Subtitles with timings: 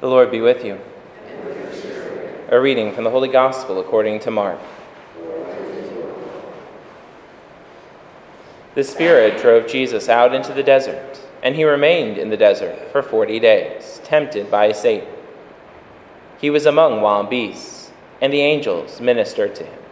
[0.00, 0.80] The Lord be with you.
[2.48, 4.58] A reading from the Holy Gospel according to Mark.
[8.74, 13.02] The Spirit drove Jesus out into the desert, and he remained in the desert for
[13.02, 15.06] forty days, tempted by Satan.
[16.40, 17.90] He was among wild beasts,
[18.22, 19.82] and the angels ministered to him.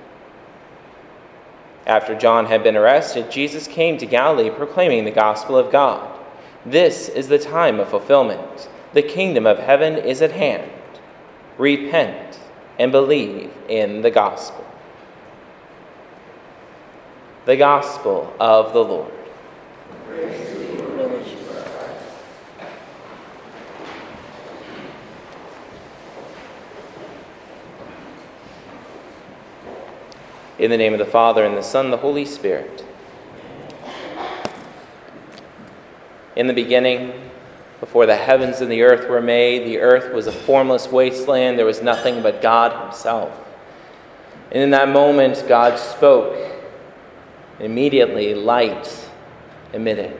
[1.86, 6.18] After John had been arrested, Jesus came to Galilee proclaiming the gospel of God.
[6.64, 8.70] This is the time of fulfillment.
[8.93, 10.70] The kingdom of heaven is at hand.
[11.59, 12.38] Repent
[12.79, 14.65] and believe in the gospel.
[17.45, 19.12] The gospel of the Lord.
[30.59, 32.84] In the name of the Father, and the Son, and the Holy Spirit.
[36.34, 37.27] In the beginning,
[37.80, 41.59] before the heavens and the earth were made, the earth was a formless wasteland.
[41.59, 43.32] There was nothing but God Himself.
[44.51, 46.37] And in that moment, God spoke.
[47.60, 49.09] Immediately, light
[49.73, 50.18] emitted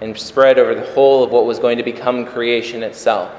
[0.00, 3.32] and spread over the whole of what was going to become creation itself.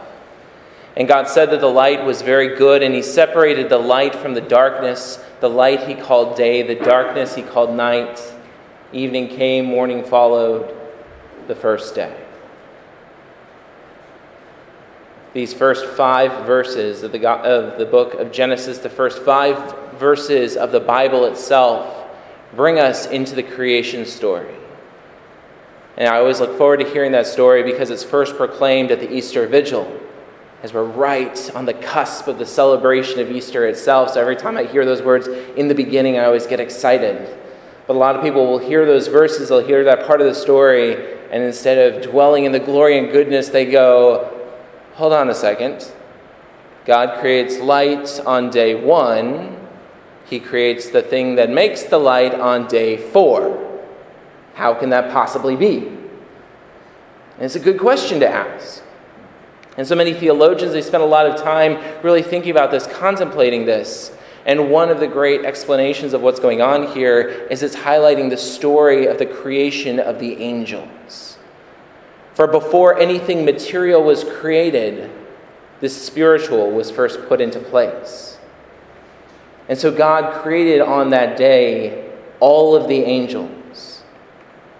[0.97, 4.33] And God said that the light was very good, and He separated the light from
[4.33, 5.23] the darkness.
[5.41, 8.22] The light He called day, the darkness He called night.
[8.94, 10.75] Evening came, morning followed
[11.47, 12.25] the first day.
[15.36, 20.55] These first five verses of the, of the book of Genesis, the first five verses
[20.55, 22.08] of the Bible itself,
[22.55, 24.56] bring us into the creation story.
[25.97, 29.13] And I always look forward to hearing that story because it's first proclaimed at the
[29.13, 30.00] Easter Vigil,
[30.63, 34.11] as we're right on the cusp of the celebration of Easter itself.
[34.11, 37.38] So every time I hear those words in the beginning, I always get excited.
[37.88, 40.33] But a lot of people will hear those verses, they'll hear that part of the
[40.33, 44.31] story, and instead of dwelling in the glory and goodness, they go,
[44.95, 45.91] hold on a second.
[46.85, 49.57] God creates light on day one,
[50.25, 53.61] He creates the thing that makes the light on day four.
[54.53, 55.78] How can that possibly be?
[55.78, 58.81] And it's a good question to ask.
[59.78, 63.66] And so many theologians, they spend a lot of time really thinking about this, contemplating
[63.66, 64.16] this.
[64.45, 68.38] And one of the great explanations of what's going on here is it's highlighting the
[68.38, 71.34] story of the creation of the angels.
[72.35, 75.09] For before anything material was created,
[75.79, 78.38] the spiritual was first put into place.
[79.69, 84.03] And so God created on that day all of the angels,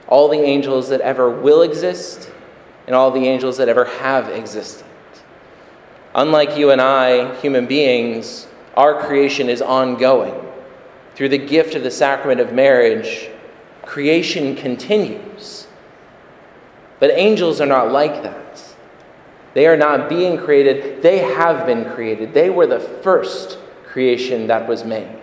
[0.08, 2.30] all the angels that ever will exist,
[2.88, 4.86] and all the angels that ever have existed.
[6.14, 10.36] Unlike you and I, human beings, our creation is ongoing.
[11.16, 13.30] Through the gift of the sacrament of marriage,
[13.84, 15.65] creation continues.
[17.00, 18.64] But angels are not like that.
[19.54, 22.34] They are not being created, they have been created.
[22.34, 25.18] They were the first creation that was made.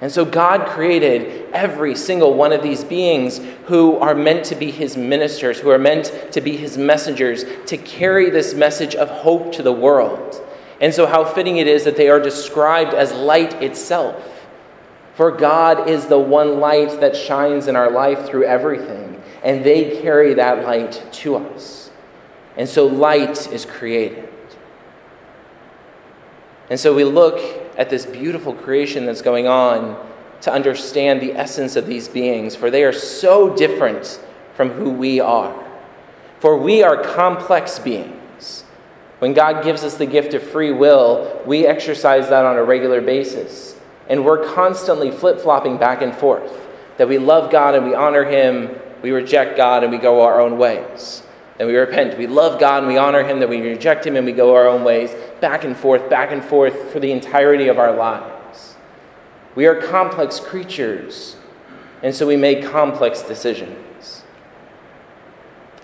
[0.00, 4.70] And so God created every single one of these beings who are meant to be
[4.70, 9.52] his ministers, who are meant to be his messengers, to carry this message of hope
[9.54, 10.40] to the world.
[10.80, 14.24] And so, how fitting it is that they are described as light itself.
[15.14, 20.00] For God is the one light that shines in our life through everything, and they
[20.00, 21.90] carry that light to us.
[22.56, 24.28] And so, light is created.
[26.70, 27.38] And so, we look
[27.76, 30.04] at this beautiful creation that's going on
[30.40, 34.20] to understand the essence of these beings, for they are so different
[34.54, 35.64] from who we are.
[36.40, 38.64] For we are complex beings.
[39.18, 43.00] When God gives us the gift of free will, we exercise that on a regular
[43.00, 43.76] basis.
[44.08, 46.66] And we're constantly flip flopping back and forth
[46.98, 50.40] that we love God and we honor Him, we reject God and we go our
[50.40, 51.22] own ways.
[51.58, 52.16] And we repent.
[52.16, 54.68] We love God and we honor Him, that we reject Him and we go our
[54.68, 58.76] own ways, back and forth, back and forth for the entirety of our lives.
[59.54, 61.36] We are complex creatures,
[62.02, 64.22] and so we make complex decisions.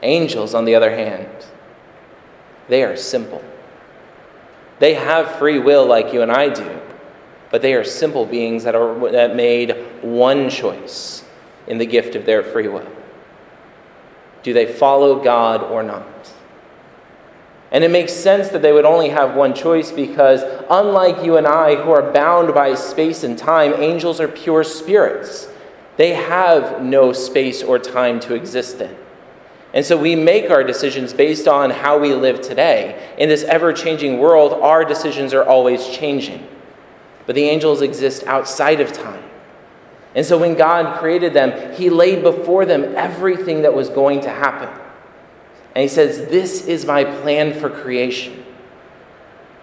[0.02, 1.28] Angels, on the other hand,
[2.68, 3.42] they are simple.
[4.78, 6.80] They have free will like you and I do,
[7.50, 11.24] but they are simple beings that, are, that made one choice
[11.66, 12.86] in the gift of their free will.
[14.44, 16.32] Do they follow God or not?
[17.72, 21.46] And it makes sense that they would only have one choice because, unlike you and
[21.46, 25.48] I, who are bound by space and time, angels are pure spirits.
[25.96, 28.96] They have no space or time to exist in.
[29.72, 33.12] And so we make our decisions based on how we live today.
[33.18, 36.46] In this ever changing world, our decisions are always changing.
[37.26, 39.24] But the angels exist outside of time.
[40.14, 44.30] And so when God created them, He laid before them everything that was going to
[44.30, 44.68] happen.
[45.74, 48.44] And he says, This is my plan for creation.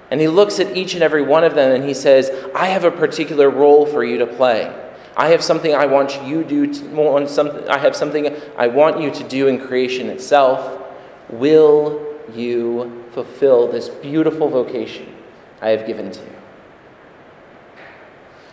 [0.10, 2.84] And he looks at each and every one of them and he says, I have
[2.84, 4.78] a particular role for you to play.
[5.16, 7.70] I have something I want you to do.
[7.70, 10.82] I have something I want you to do in creation itself.
[11.30, 15.14] Will you fulfill this beautiful vocation
[15.62, 16.41] I have given to you?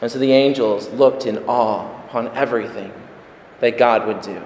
[0.00, 2.92] And so the angels looked in awe upon everything
[3.60, 4.42] that God would do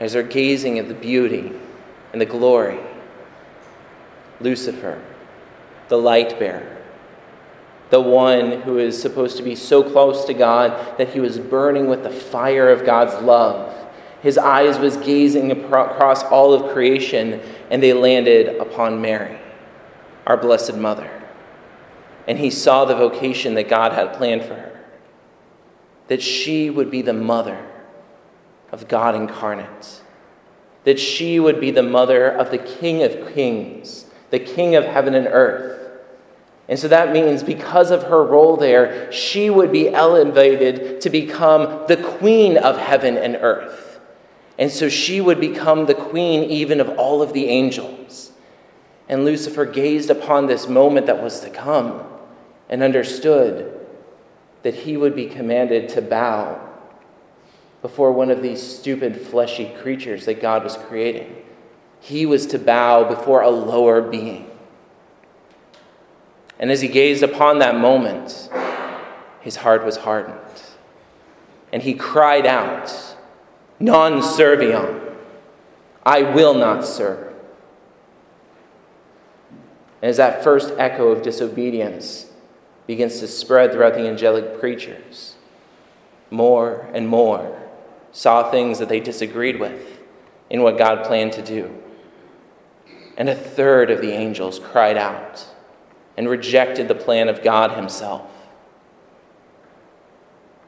[0.00, 1.52] as they're gazing at the beauty
[2.12, 2.78] and the glory.
[4.40, 5.02] Lucifer,
[5.88, 6.76] the light bearer,
[7.90, 11.86] the one who is supposed to be so close to God that he was burning
[11.86, 13.72] with the fire of God's love.
[14.22, 17.40] His eyes was gazing across all of creation,
[17.70, 19.38] and they landed upon Mary,
[20.26, 21.15] our blessed mother.
[22.26, 24.76] And he saw the vocation that God had planned for her
[26.08, 27.64] that she would be the mother
[28.72, 30.02] of God incarnate,
[30.84, 35.14] that she would be the mother of the King of kings, the King of heaven
[35.14, 35.72] and earth.
[36.68, 41.84] And so that means because of her role there, she would be elevated to become
[41.86, 44.00] the queen of heaven and earth.
[44.58, 48.32] And so she would become the queen even of all of the angels.
[49.08, 52.04] And Lucifer gazed upon this moment that was to come
[52.68, 53.86] and understood
[54.62, 56.60] that he would be commanded to bow
[57.82, 61.44] before one of these stupid fleshy creatures that God was creating.
[62.00, 64.50] He was to bow before a lower being.
[66.58, 68.50] And as he gazed upon that moment,
[69.40, 70.40] his heart was hardened.
[71.72, 72.92] And he cried out,
[73.78, 75.14] Non serviam,
[76.04, 77.34] I will not serve.
[80.02, 82.25] And as that first echo of disobedience
[82.86, 85.36] begins to spread throughout the angelic creatures.
[86.30, 87.60] More and more
[88.12, 90.00] saw things that they disagreed with
[90.50, 91.82] in what God planned to do.
[93.16, 95.44] And a third of the angels cried out
[96.16, 98.30] and rejected the plan of God Himself.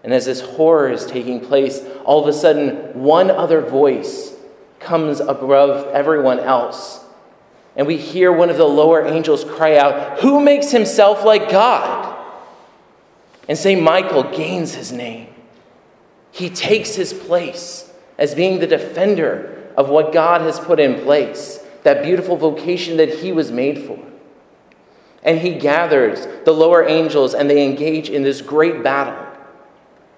[0.04, 4.34] And as this horror is taking place, all of a sudden, one other voice
[4.80, 7.04] comes above everyone else.
[7.76, 12.07] And we hear one of the lower angels cry out, Who makes himself like God?
[13.48, 13.82] And St.
[13.82, 15.28] Michael gains his name.
[16.30, 21.64] He takes his place as being the defender of what God has put in place,
[21.82, 23.98] that beautiful vocation that he was made for.
[25.22, 29.24] And he gathers the lower angels and they engage in this great battle.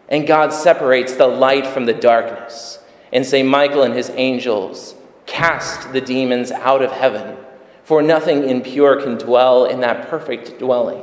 [0.09, 2.79] And God separates the light from the darkness.
[3.13, 3.49] And St.
[3.49, 4.95] Michael and his angels
[5.27, 7.37] cast the demons out of heaven,
[7.85, 11.03] for nothing impure can dwell in that perfect dwelling.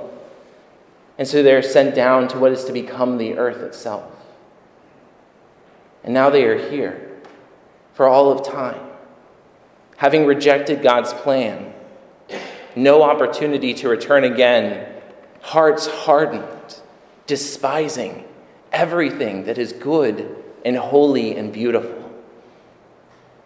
[1.17, 4.11] And so they're sent down to what is to become the earth itself.
[6.03, 7.19] And now they are here
[7.93, 8.79] for all of time,
[9.97, 11.73] having rejected God's plan,
[12.75, 14.93] no opportunity to return again,
[15.41, 16.79] hearts hardened,
[17.25, 18.23] despising
[18.71, 21.97] everything that is good and holy and beautiful.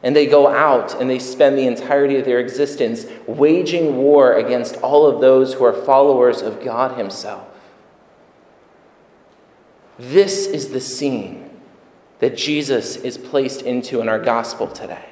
[0.04, 4.76] And they go out and they spend the entirety of their existence waging war against
[4.78, 7.51] all of those who are followers of God Himself.
[10.02, 11.48] This is the scene
[12.18, 15.06] that Jesus is placed into in our gospel today.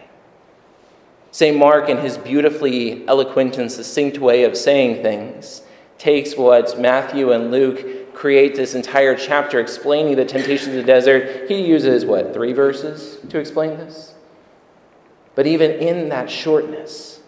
[1.29, 1.55] St.
[1.55, 5.61] Mark, in his beautifully eloquent and succinct way of saying things,
[5.99, 11.47] takes what Matthew and Luke create this entire chapter explaining the temptations of the desert.
[11.47, 14.15] He uses, what, three verses to explain this?
[15.35, 17.18] But even in that shortness,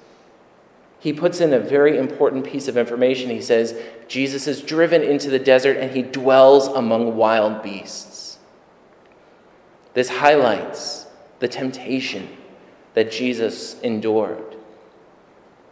[1.01, 3.31] he puts in a very important piece of information.
[3.31, 3.75] He says,
[4.07, 8.37] Jesus is driven into the desert and he dwells among wild beasts.
[9.95, 11.07] This highlights
[11.39, 12.29] the temptation
[12.93, 14.55] that Jesus endured.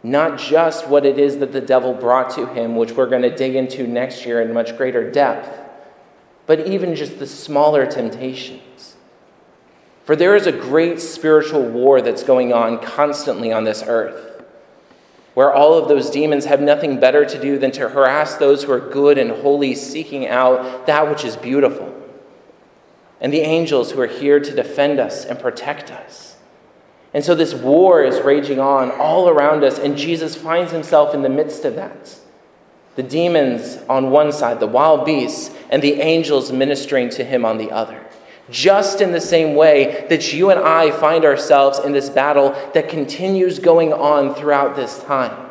[0.02, 3.34] Not just what it is that the devil brought to him, which we're going to
[3.34, 5.60] dig into next year in much greater depth,
[6.46, 8.96] but even just the smaller temptations.
[10.04, 14.29] For there is a great spiritual war that's going on constantly on this earth
[15.34, 18.72] where all of those demons have nothing better to do than to harass those who
[18.72, 21.94] are good and holy, seeking out that which is beautiful.
[23.20, 26.36] And the angels who are here to defend us and protect us.
[27.12, 31.22] And so this war is raging on all around us, and Jesus finds himself in
[31.22, 32.18] the midst of that.
[32.96, 37.58] The demons on one side, the wild beasts, and the angels ministering to him on
[37.58, 38.09] the other
[38.50, 42.88] just in the same way that you and I find ourselves in this battle that
[42.88, 45.50] continues going on throughout this time.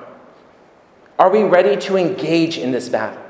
[1.18, 3.22] Are we ready to engage in this battle?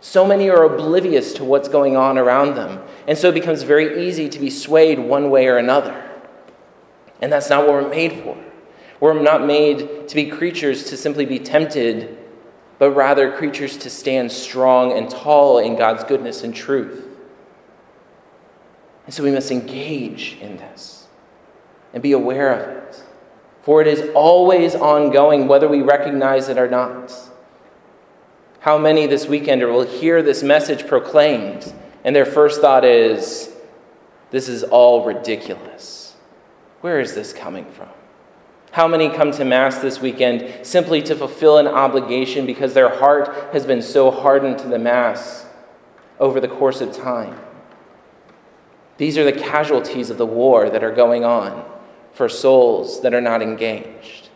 [0.00, 4.06] So many are oblivious to what's going on around them, and so it becomes very
[4.06, 6.10] easy to be swayed one way or another.
[7.20, 8.36] And that's not what we're made for.
[8.98, 12.18] We're not made to be creatures to simply be tempted,
[12.78, 17.09] but rather creatures to stand strong and tall in God's goodness and truth.
[19.10, 21.08] And so we must engage in this
[21.92, 23.02] and be aware of it.
[23.62, 27.12] For it is always ongoing, whether we recognize it or not.
[28.60, 31.74] How many this weekender will hear this message proclaimed,
[32.04, 33.52] and their first thought is,
[34.30, 36.14] This is all ridiculous.
[36.80, 37.88] Where is this coming from?
[38.70, 43.52] How many come to Mass this weekend simply to fulfill an obligation because their heart
[43.52, 45.46] has been so hardened to the Mass
[46.20, 47.36] over the course of time?
[49.00, 51.64] These are the casualties of the war that are going on
[52.12, 54.28] for souls that are not engaged.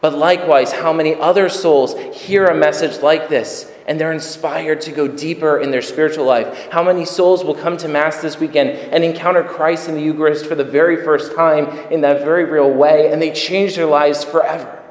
[0.00, 4.90] But likewise, how many other souls hear a message like this and they're inspired to
[4.90, 6.66] go deeper in their spiritual life?
[6.72, 10.46] How many souls will come to Mass this weekend and encounter Christ in the Eucharist
[10.46, 14.24] for the very first time in that very real way and they change their lives
[14.24, 14.82] forever?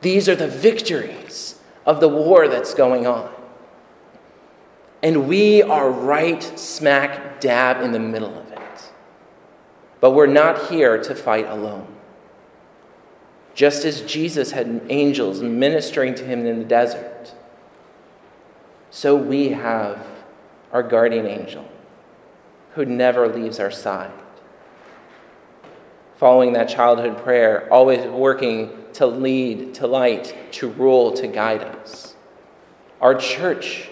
[0.00, 3.32] These are the victories of the war that's going on.
[5.02, 8.92] And we are right smack dab in the middle of it.
[10.00, 11.86] But we're not here to fight alone.
[13.54, 17.34] Just as Jesus had angels ministering to him in the desert,
[18.90, 20.06] so we have
[20.72, 21.68] our guardian angel
[22.74, 24.12] who never leaves our side.
[26.16, 32.14] Following that childhood prayer, always working to lead, to light, to rule, to guide us.
[33.00, 33.89] Our church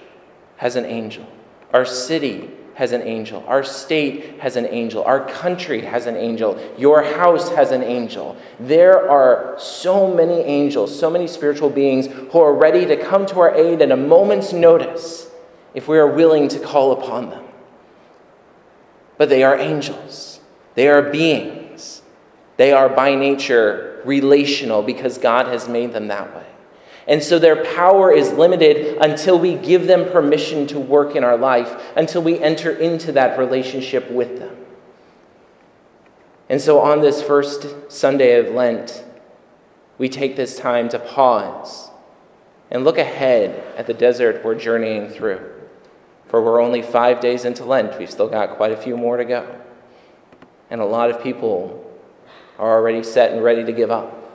[0.58, 1.26] has an angel.
[1.72, 3.42] Our city has an angel.
[3.48, 5.02] Our state has an angel.
[5.02, 6.60] Our country has an angel.
[6.78, 8.36] Your house has an angel.
[8.60, 13.40] There are so many angels, so many spiritual beings who are ready to come to
[13.40, 15.28] our aid at a moment's notice
[15.74, 17.44] if we are willing to call upon them.
[19.16, 20.40] But they are angels,
[20.74, 22.02] they are beings.
[22.58, 26.44] They are by nature relational because God has made them that way.
[27.08, 31.38] And so their power is limited until we give them permission to work in our
[31.38, 34.54] life, until we enter into that relationship with them.
[36.50, 39.04] And so on this first Sunday of Lent,
[39.96, 41.90] we take this time to pause
[42.70, 45.40] and look ahead at the desert we're journeying through.
[46.26, 49.24] For we're only five days into Lent, we've still got quite a few more to
[49.24, 49.58] go.
[50.68, 51.90] And a lot of people
[52.58, 54.27] are already set and ready to give up.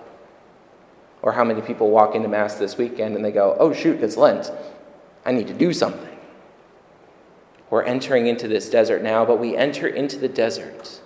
[1.24, 4.18] Or how many people walk into Mass this weekend and they go, oh, shoot, it's
[4.18, 4.52] Lent.
[5.26, 6.20] I need to do something.
[7.70, 11.02] We're entering into this desert now, but we enter into the desert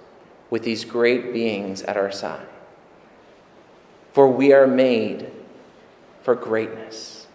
[0.49, 2.47] with these great beings at our side.
[4.11, 5.31] For we are made
[6.23, 7.27] for greatness.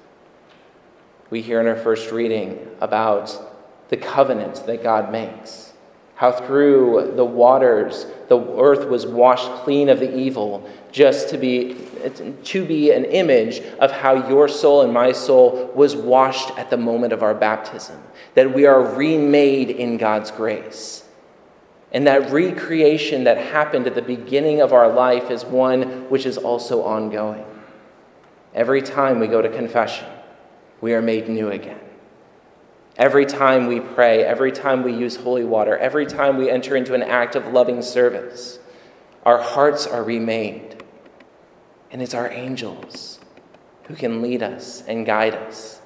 [1.31, 5.72] We hear in our first reading about the covenant that God makes
[6.23, 11.77] how through the waters the earth was washed clean of the evil, just to be,
[12.45, 16.77] to be an image of how your soul and my soul was washed at the
[16.77, 18.01] moment of our baptism,
[18.35, 21.05] that we are remade in God's grace.
[21.91, 26.39] And that recreation that happened at the beginning of our life is one which is
[26.39, 27.45] also ongoing.
[28.55, 30.07] Every time we go to confession,
[30.81, 31.81] we are made new again.
[32.97, 36.95] Every time we pray, every time we use holy water, every time we enter into
[36.95, 38.59] an act of loving service,
[39.25, 40.85] our hearts are remade.
[41.91, 43.19] And it's our angels
[43.85, 45.81] who can lead us and guide us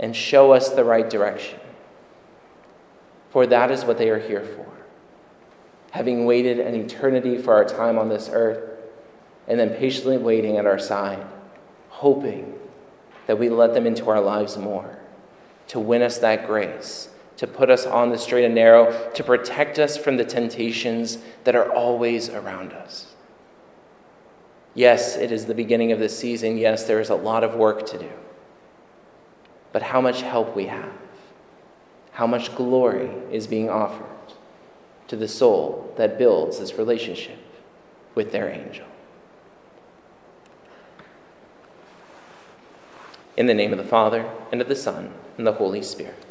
[0.00, 1.60] and show us the right direction.
[3.30, 4.66] For that is what they are here for.
[5.92, 8.70] Having waited an eternity for our time on this earth,
[9.46, 11.24] and then patiently waiting at our side,
[11.88, 12.54] hoping
[13.26, 14.99] that we let them into our lives more
[15.70, 19.78] to win us that grace, to put us on the straight and narrow, to protect
[19.78, 23.14] us from the temptations that are always around us.
[24.74, 26.58] Yes, it is the beginning of the season.
[26.58, 28.10] Yes, there is a lot of work to do.
[29.70, 30.92] But how much help we have,
[32.10, 34.06] how much glory is being offered
[35.06, 37.38] to the soul that builds this relationship
[38.16, 38.86] with their angel.
[43.36, 46.29] In the name of the Father, and of the Son, and the Holy Spirit.